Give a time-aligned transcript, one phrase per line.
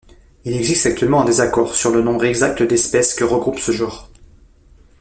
[0.45, 4.09] Il existe actuellement un désaccord sur le nombre exact d'espèces que regroupe ce genre.